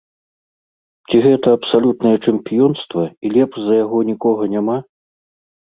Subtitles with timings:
[1.11, 4.77] Ці гэта абсалютнае чэмпіёнства і лепш за яго нікога няма?